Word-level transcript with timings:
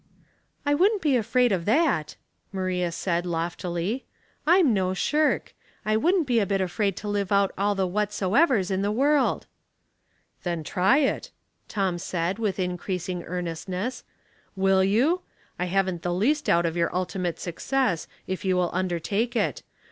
*' 0.35 0.65
I 0.65 0.73
wouldn't 0.73 1.03
be 1.03 1.15
afraid 1.15 1.51
of 1.51 1.65
that," 1.65 2.15
Maria 2.51 2.91
said, 2.91 3.23
loftily. 3.23 4.05
"I'm 4.47 4.73
no 4.73 4.95
shirk. 4.95 5.53
I 5.85 5.95
wouldn't 5.95 6.25
be 6.25 6.39
a 6.39 6.45
bit 6.47 6.59
afraid 6.59 6.97
to 6.97 7.07
live 7.07 7.31
out 7.31 7.53
all 7.55 7.75
the' 7.75 7.85
whatsoevers' 7.87 8.71
in 8.71 8.81
the 8.81 8.91
world." 8.91 9.45
'^ 10.39 10.41
Then 10.41 10.63
try 10.63 10.97
it," 10.97 11.29
Tom 11.67 11.99
said, 11.99 12.39
with 12.39 12.57
increasing 12.57 13.21
earnestness. 13.25 14.03
"Will 14.55 14.83
you? 14.83 15.21
I 15.59 15.65
haven't 15.65 16.01
the 16.01 16.11
least 16.15 16.45
doubt 16.45 16.65
of 16.65 16.75
your 16.75 16.89
ultimate 16.95 17.39
success 17.39 18.07
if 18.25 18.43
you 18.43 18.59
undertake 18.59 19.35
it. 19.35 19.61